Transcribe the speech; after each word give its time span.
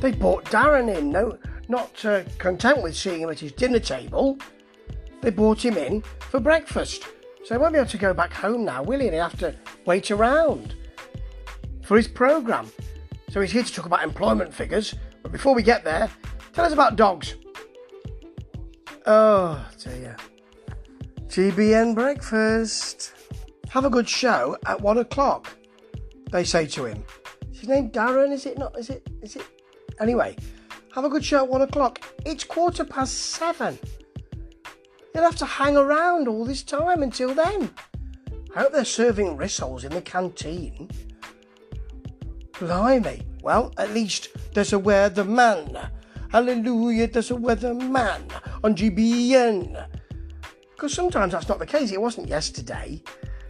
They 0.00 0.12
brought 0.12 0.44
Darren 0.46 0.94
in, 0.96 1.10
no, 1.10 1.38
not 1.68 2.04
uh, 2.04 2.22
content 2.38 2.82
with 2.82 2.96
seeing 2.96 3.20
him 3.20 3.30
at 3.30 3.38
his 3.38 3.52
dinner 3.52 3.78
table. 3.78 4.38
They 5.20 5.30
brought 5.30 5.64
him 5.64 5.76
in 5.76 6.02
for 6.18 6.40
breakfast. 6.40 7.06
So 7.44 7.54
he 7.54 7.58
won't 7.58 7.72
be 7.74 7.78
able 7.78 7.90
to 7.90 7.98
go 7.98 8.14
back 8.14 8.32
home 8.32 8.64
now, 8.64 8.82
will 8.82 9.00
he? 9.00 9.06
And 9.06 9.14
he'll 9.14 9.28
have 9.28 9.38
to 9.40 9.54
wait 9.84 10.10
around 10.10 10.74
for 11.82 11.96
his 11.96 12.08
programme. 12.08 12.70
So 13.30 13.40
he's 13.40 13.52
here 13.52 13.62
to 13.62 13.72
talk 13.72 13.86
about 13.86 14.02
employment 14.02 14.54
figures. 14.54 14.94
But 15.22 15.32
before 15.32 15.54
we 15.54 15.62
get 15.62 15.84
there, 15.84 16.10
tell 16.52 16.64
us 16.64 16.72
about 16.72 16.96
dogs. 16.96 17.34
Oh 19.06 19.64
dear. 19.82 20.16
GBN 21.28 21.94
breakfast. 21.94 23.12
Have 23.68 23.84
a 23.84 23.90
good 23.90 24.08
show 24.08 24.56
at 24.66 24.80
one 24.80 24.98
o'clock. 24.98 25.48
They 26.32 26.44
say 26.44 26.66
to 26.66 26.86
him. 26.86 27.04
Is 27.52 27.60
his 27.60 27.68
name 27.68 27.90
Darren? 27.90 28.32
Is 28.32 28.46
it 28.46 28.58
not? 28.58 28.76
Is 28.78 28.90
it? 28.90 29.06
Is 29.22 29.36
it? 29.36 29.46
Anyway, 30.00 30.36
have 30.94 31.04
a 31.04 31.08
good 31.08 31.24
show 31.24 31.38
at 31.38 31.48
one 31.48 31.62
o'clock. 31.62 32.02
It's 32.24 32.42
quarter 32.42 32.84
past 32.84 33.14
seven. 33.16 33.78
You'll 35.14 35.24
have 35.24 35.36
to 35.36 35.44
hang 35.44 35.76
around 35.76 36.28
all 36.28 36.44
this 36.44 36.62
time 36.62 37.02
until 37.02 37.34
then. 37.34 37.70
I 38.54 38.60
hope 38.60 38.72
they're 38.72 38.84
serving 38.84 39.36
rissoles 39.36 39.84
in 39.84 39.92
the 39.92 40.00
canteen. 40.00 40.90
Blimey. 42.58 43.22
Well, 43.42 43.72
at 43.76 43.90
least 43.90 44.28
there's 44.54 44.72
a 44.72 44.78
weatherman. 44.78 45.90
Hallelujah, 46.30 47.08
there's 47.08 47.30
a 47.30 47.34
weatherman 47.34 48.22
on 48.62 48.74
GBN. 48.74 49.86
Because 50.72 50.94
sometimes 50.94 51.32
that's 51.32 51.48
not 51.48 51.58
the 51.58 51.66
case. 51.66 51.92
It 51.92 52.00
wasn't 52.00 52.28
yesterday. 52.28 53.02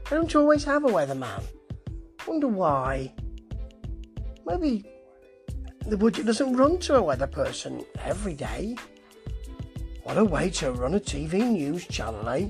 They 0.09 0.17
don't 0.17 0.35
always 0.35 0.65
have 0.65 0.85
a 0.85 0.89
weatherman. 0.89 1.43
Wonder 2.27 2.49
why. 2.49 3.13
Maybe 4.47 4.85
the 5.91 5.97
budget 5.97 6.25
doesn't 6.25 6.57
run 6.57 6.79
to 6.79 6.95
a 6.95 7.03
weather 7.03 7.27
person 7.27 7.85
every 8.05 8.33
day. 8.33 8.77
What 10.05 10.19
a 10.19 10.25
way 10.25 10.49
to 10.51 10.71
run 10.71 10.95
a 10.95 11.01
TV 11.01 11.45
news 11.45 11.85
channel, 11.85 12.29
eh? 12.29 12.47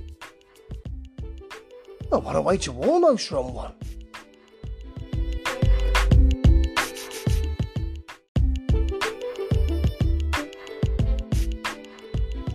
Well, 2.10 2.20
what 2.20 2.36
a 2.36 2.42
way 2.42 2.58
to 2.58 2.72
almost 2.74 3.30
run 3.30 3.54
one. 3.54 3.72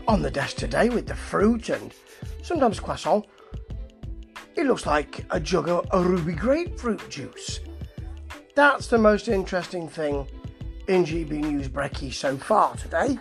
On 0.07 0.21
the 0.21 0.29
desk 0.29 0.57
today 0.57 0.89
with 0.89 1.07
the 1.07 1.15
fruit 1.15 1.69
and 1.69 1.91
sometimes 2.43 2.79
croissant, 2.79 3.25
it 4.55 4.67
looks 4.67 4.85
like 4.85 5.25
a 5.31 5.39
jug 5.39 5.67
of 5.67 5.87
a 5.91 5.99
ruby 5.99 6.33
grapefruit 6.33 7.09
juice. 7.09 7.59
That's 8.53 8.85
the 8.85 8.99
most 8.99 9.27
interesting 9.27 9.89
thing 9.89 10.27
in 10.87 11.05
GB 11.05 11.31
News 11.31 11.67
Brekkie 11.67 12.13
so 12.13 12.37
far 12.37 12.75
today. 12.75 13.17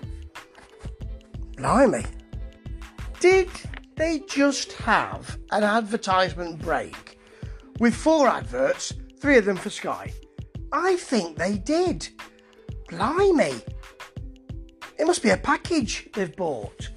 Blimey. 1.56 2.04
Did 3.20 3.48
they 3.96 4.20
just 4.28 4.72
have 4.72 5.38
an 5.50 5.62
advertisement 5.62 6.60
break 6.60 7.18
with 7.78 7.94
four 7.94 8.28
adverts, 8.28 8.92
three 9.18 9.38
of 9.38 9.44
them 9.44 9.56
for 9.56 9.70
Sky? 9.70 10.12
I 10.72 10.96
think 10.96 11.38
they 11.38 11.56
did. 11.58 12.08
Blimey. 12.88 13.60
It 14.98 15.06
must 15.06 15.22
be 15.22 15.30
a 15.30 15.36
package 15.36 16.08
they've 16.12 16.34
bought. 16.36 16.90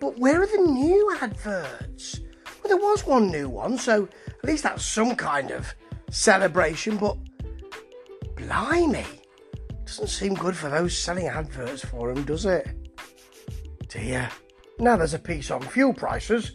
But 0.00 0.18
where 0.18 0.42
are 0.42 0.46
the 0.46 0.58
new 0.58 1.16
adverts? 1.20 2.20
Well, 2.62 2.68
there 2.68 2.76
was 2.76 3.06
one 3.06 3.30
new 3.30 3.48
one, 3.48 3.78
so 3.78 4.08
at 4.26 4.44
least 4.44 4.64
that's 4.64 4.84
some 4.84 5.14
kind 5.14 5.50
of 5.50 5.72
celebration, 6.10 6.96
but 6.96 7.16
blimey. 8.36 9.06
Doesn't 9.84 10.08
seem 10.08 10.34
good 10.34 10.56
for 10.56 10.68
those 10.68 10.96
selling 10.96 11.28
adverts 11.28 11.84
for 11.84 12.12
them, 12.12 12.24
does 12.24 12.46
it? 12.46 12.68
Dear. 13.88 14.28
Now 14.78 14.96
there's 14.96 15.14
a 15.14 15.18
piece 15.18 15.50
on 15.50 15.60
fuel 15.62 15.92
prices 15.92 16.52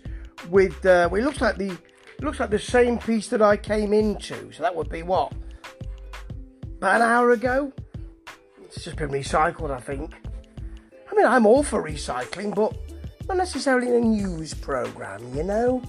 with 0.50 0.86
uh, 0.86 1.08
well, 1.12 1.22
it 1.22 1.26
looks 1.26 1.42
like 1.42 1.58
the 1.58 1.78
looks 2.22 2.40
like 2.40 2.50
the 2.50 2.60
same 2.60 2.98
piece 2.98 3.28
that 3.30 3.42
I 3.42 3.58
came 3.58 3.94
into. 3.94 4.52
So 4.52 4.64
that 4.64 4.76
would 4.76 4.90
be 4.90 5.04
what? 5.04 5.34
About 6.78 6.96
an 6.96 7.02
hour 7.04 7.32
ago? 7.32 7.72
It's 8.64 8.84
just 8.84 8.98
been 8.98 9.10
recycled, 9.10 9.72
I 9.72 9.80
think. 9.80 10.14
I 11.10 11.16
mean 11.16 11.26
I'm 11.26 11.46
all 11.46 11.64
for 11.64 11.84
recycling, 11.84 12.56
but 12.56 12.76
not 13.28 13.38
necessarily 13.38 13.88
in 13.88 13.94
a 13.96 14.00
news 14.00 14.54
programme, 14.54 15.36
you 15.36 15.44
know? 15.44 15.82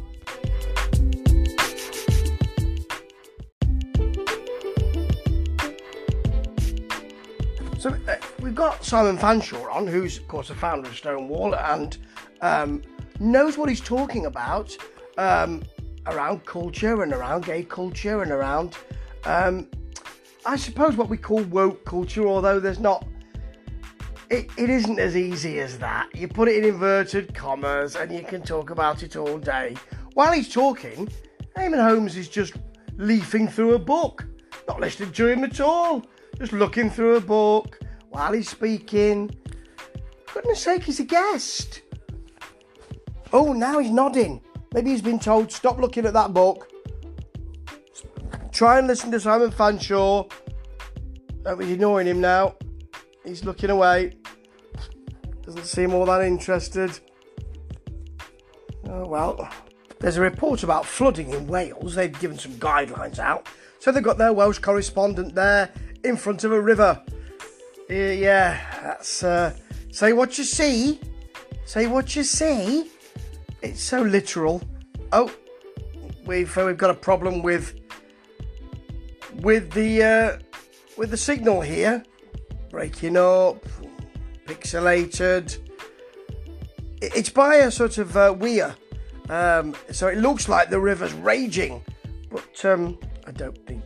So 7.78 7.97
uh, 8.09 8.16
we've 8.41 8.56
got 8.56 8.84
Simon 8.84 9.16
Fanshawe 9.16 9.72
on, 9.72 9.87
who's 9.87 10.19
of 10.19 10.27
course 10.27 10.49
the 10.49 10.55
founder 10.56 10.89
of 10.89 10.97
Stonewall 10.97 11.55
and 11.55 11.97
um, 12.41 12.83
knows 13.21 13.56
what 13.56 13.69
he's 13.69 13.81
talking 13.81 14.27
about 14.27 14.77
um, 15.16 15.62
around 16.09 16.44
culture 16.44 17.05
and 17.05 17.12
around 17.12 17.44
gay 17.44 17.62
culture 17.62 18.22
and 18.22 18.33
around, 18.33 18.77
um, 19.27 19.69
I 20.44 20.56
suppose, 20.56 20.97
what 20.97 21.09
we 21.09 21.16
call 21.16 21.44
woke 21.44 21.84
culture. 21.84 22.27
Although 22.27 22.59
there's 22.59 22.81
not, 22.81 23.06
it, 24.28 24.50
it 24.56 24.71
isn't 24.71 24.99
as 24.99 25.16
easy 25.16 25.60
as 25.60 25.78
that. 25.78 26.12
You 26.16 26.27
put 26.27 26.49
it 26.49 26.56
in 26.56 26.65
inverted 26.65 27.33
commas 27.33 27.95
and 27.95 28.10
you 28.10 28.25
can 28.25 28.43
talk 28.43 28.71
about 28.71 29.05
it 29.05 29.15
all 29.15 29.39
day. 29.39 29.77
While 30.15 30.33
he's 30.33 30.53
talking, 30.53 31.09
Eamonn 31.56 31.89
Holmes 31.89 32.16
is 32.16 32.28
just 32.28 32.55
leafing 32.97 33.47
through 33.47 33.75
a 33.75 33.78
book, 33.78 34.27
not 34.66 34.81
listening 34.81 35.12
to 35.12 35.28
him 35.28 35.45
at 35.45 35.60
all 35.60 36.05
just 36.38 36.53
looking 36.53 36.88
through 36.88 37.16
a 37.16 37.21
book 37.21 37.81
while 38.10 38.32
he's 38.32 38.49
speaking. 38.49 39.31
Goodness 40.32 40.62
sake, 40.62 40.84
he's 40.84 41.00
a 41.00 41.04
guest. 41.04 41.82
Oh, 43.32 43.53
now 43.53 43.78
he's 43.78 43.91
nodding. 43.91 44.41
Maybe 44.72 44.91
he's 44.91 45.03
been 45.03 45.19
told, 45.19 45.50
stop 45.50 45.78
looking 45.78 46.06
at 46.06 46.12
that 46.12 46.32
book. 46.32 46.71
Try 48.53 48.78
and 48.78 48.87
listen 48.87 49.10
to 49.10 49.21
Simon 49.21 49.50
Fanshawe. 49.50 50.31
Don't 51.43 51.59
be 51.59 51.72
ignoring 51.72 52.06
him 52.06 52.21
now. 52.21 52.56
He's 53.25 53.44
looking 53.44 53.71
away. 53.71 54.15
Doesn't 55.43 55.65
seem 55.65 55.94
all 55.94 56.06
that 56.06 56.22
interested. 56.22 56.98
Oh 58.88 59.06
well. 59.06 59.48
There's 59.98 60.16
a 60.16 60.21
report 60.21 60.62
about 60.62 60.87
flooding 60.87 61.31
in 61.31 61.47
Wales. 61.47 61.94
They've 61.94 62.19
given 62.21 62.38
some 62.38 62.53
guidelines 62.53 63.19
out. 63.19 63.48
So 63.81 63.91
they've 63.91 64.03
got 64.03 64.19
their 64.19 64.32
Welsh 64.32 64.59
correspondent 64.59 65.34
there 65.34 65.71
in 66.04 66.16
front 66.16 66.44
of 66.44 66.53
a 66.53 66.60
river. 66.60 67.00
Uh, 67.91 67.94
yeah, 67.94 68.60
that's 68.82 69.22
uh, 69.22 69.54
say 69.91 70.12
what 70.12 70.36
you 70.38 70.44
see, 70.44 71.00
say 71.64 71.86
what 71.86 72.14
you 72.14 72.22
see. 72.22 72.91
It's 73.62 73.82
so 73.82 74.03
literal. 74.03 74.62
Oh, 75.12 75.32
we've 76.26 76.56
uh, 76.56 76.64
we've 76.66 76.78
got 76.78 76.91
a 76.91 76.94
problem 76.94 77.42
with 77.42 77.81
with 79.36 79.72
the 79.72 80.03
uh, 80.03 80.38
with 80.97 81.10
the 81.10 81.16
signal 81.16 81.60
here, 81.60 82.03
breaking 82.70 83.16
up, 83.16 83.65
pixelated. 84.47 85.59
It's 87.00 87.30
by 87.30 87.56
a 87.56 87.70
sort 87.70 87.98
of 87.98 88.16
uh, 88.16 88.34
weir, 88.36 88.75
um, 89.30 89.75
so 89.92 90.09
it 90.09 90.19
looks 90.19 90.48
like 90.48 90.69
the 90.69 90.80
river's 90.80 91.15
raging, 91.15 91.82
but 92.30 92.65
um, 92.65 92.98
I 93.26 93.30
don't 93.30 93.56
think. 93.66 93.78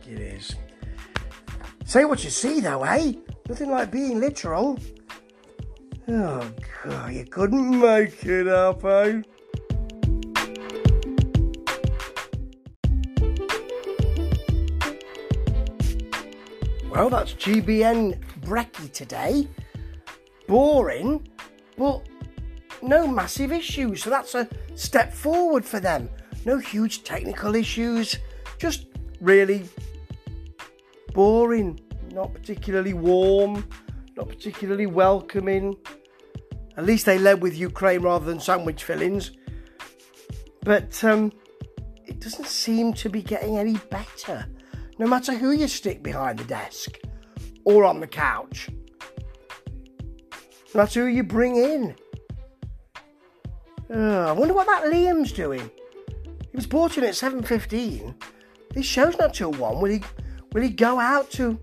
Say 1.93 2.05
what 2.05 2.23
you 2.23 2.31
see, 2.31 2.59
though, 2.59 2.83
eh? 2.85 3.13
Nothing 3.47 3.69
like 3.69 3.91
being 3.91 4.19
literal. 4.19 4.79
Oh, 6.07 6.51
God, 6.83 7.13
you 7.13 7.23
couldn't 7.23 7.79
make 7.79 8.25
it 8.25 8.47
up, 8.47 8.83
eh? 8.83 9.21
Well, 16.89 17.11
that's 17.11 17.33
GBN 17.35 18.19
Brekkie 18.41 18.91
today. 18.91 19.47
Boring, 20.47 21.27
but 21.77 22.01
no 22.81 23.05
massive 23.05 23.51
issues. 23.51 24.01
So 24.01 24.09
that's 24.09 24.33
a 24.33 24.49
step 24.73 25.13
forward 25.13 25.63
for 25.63 25.79
them. 25.79 26.09
No 26.43 26.57
huge 26.57 27.03
technical 27.03 27.53
issues, 27.53 28.17
just 28.57 28.87
really 29.21 29.69
boring, 31.13 31.79
not 32.11 32.33
particularly 32.33 32.93
warm, 32.93 33.67
not 34.15 34.29
particularly 34.29 34.85
welcoming. 34.85 35.75
At 36.77 36.85
least 36.85 37.05
they 37.05 37.19
led 37.19 37.41
with 37.41 37.55
Ukraine 37.55 38.01
rather 38.01 38.25
than 38.25 38.39
sandwich 38.39 38.83
fillings. 38.83 39.31
But 40.61 41.03
um, 41.03 41.31
it 42.05 42.19
doesn't 42.19 42.47
seem 42.47 42.93
to 42.93 43.09
be 43.09 43.21
getting 43.21 43.57
any 43.57 43.75
better, 43.89 44.47
no 44.97 45.07
matter 45.07 45.33
who 45.33 45.51
you 45.51 45.67
stick 45.67 46.01
behind 46.01 46.39
the 46.39 46.45
desk 46.45 46.99
or 47.65 47.85
on 47.85 47.99
the 47.99 48.07
couch. 48.07 48.69
No 50.73 50.81
matter 50.81 51.01
who 51.01 51.07
you 51.07 51.23
bring 51.23 51.55
in. 51.55 51.95
Uh, 53.93 54.29
I 54.29 54.31
wonder 54.31 54.53
what 54.53 54.65
that 54.67 54.91
Liam's 54.91 55.31
doing. 55.31 55.69
He 56.53 56.55
was 56.55 56.65
brought 56.65 56.97
in 56.97 57.03
at 57.03 57.13
7.15. 57.13 58.15
This 58.73 58.85
show's 58.85 59.17
not 59.17 59.33
till 59.33 59.51
1. 59.51 59.81
Will 59.81 59.91
he, 59.91 60.01
will 60.53 60.61
he 60.61 60.69
go 60.69 60.99
out 60.99 61.29
to 61.31 61.59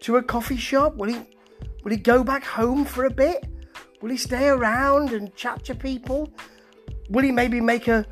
to 0.00 0.16
a 0.16 0.22
coffee 0.22 0.56
shop? 0.56 0.96
Will 0.96 1.08
he 1.08 1.20
Will 1.84 1.92
he 1.92 1.96
go 1.96 2.22
back 2.22 2.44
home 2.44 2.84
for 2.84 3.06
a 3.06 3.10
bit? 3.10 3.46
Will 4.02 4.10
he 4.10 4.16
stay 4.16 4.48
around 4.48 5.12
and 5.12 5.34
chat 5.34 5.64
to 5.64 5.74
people? 5.74 6.30
Will 7.08 7.24
he 7.24 7.32
maybe 7.32 7.60
make 7.60 7.88
a 7.88 8.04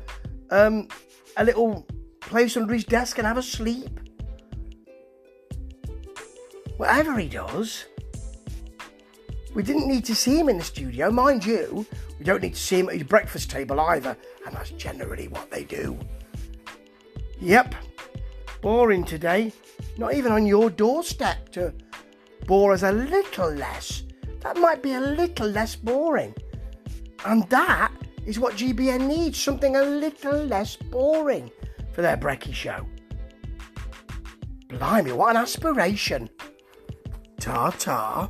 um, 0.49 0.87
a 1.35 1.43
little 1.43 1.85
place 2.19 2.57
under 2.57 2.73
his 2.73 2.85
desk 2.85 3.17
and 3.17 3.27
have 3.27 3.37
a 3.37 3.43
sleep? 3.43 3.99
Whatever 6.77 7.17
he 7.19 7.27
does, 7.27 7.85
we 9.53 9.63
didn't 9.63 9.87
need 9.87 10.05
to 10.05 10.15
see 10.15 10.39
him 10.39 10.49
in 10.49 10.57
the 10.57 10.63
studio, 10.63 11.11
mind 11.11 11.45
you. 11.45 11.85
We 12.19 12.25
don't 12.25 12.41
need 12.41 12.53
to 12.55 12.59
see 12.59 12.79
him 12.79 12.89
at 12.89 12.95
his 12.95 13.03
breakfast 13.03 13.49
table 13.49 13.79
either, 13.79 14.17
and 14.45 14.55
that's 14.55 14.71
generally 14.71 15.27
what 15.27 15.51
they 15.51 15.63
do. 15.63 15.97
Yep, 17.39 17.75
boring 18.61 19.03
today. 19.03 19.53
Not 19.97 20.13
even 20.13 20.31
on 20.31 20.45
your 20.45 20.69
doorstep 20.69 21.49
to 21.49 21.73
bore 22.45 22.73
us 22.73 22.83
a 22.83 22.91
little 22.91 23.51
less. 23.51 24.03
That 24.41 24.57
might 24.57 24.83
be 24.83 24.93
a 24.93 24.99
little 24.99 25.47
less 25.47 25.75
boring. 25.75 26.35
And 27.25 27.49
that 27.49 27.91
is 28.25 28.39
what 28.39 28.55
GBN 28.55 29.07
needs 29.07 29.39
something 29.39 29.75
a 29.75 29.81
little 29.81 30.43
less 30.45 30.75
boring 30.75 31.51
for 31.93 32.01
their 32.01 32.17
brekkie 32.17 32.53
show. 32.53 32.85
Blimey, 34.69 35.13
what 35.13 35.31
an 35.31 35.41
aspiration! 35.41 36.29
Ta 37.39 37.71
ta. 37.71 38.29